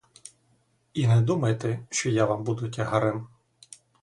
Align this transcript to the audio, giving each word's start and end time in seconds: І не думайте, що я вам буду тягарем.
І 0.93 1.07
не 1.07 1.21
думайте, 1.21 1.79
що 1.89 2.09
я 2.09 2.25
вам 2.25 2.43
буду 2.43 2.71
тягарем. 2.71 3.27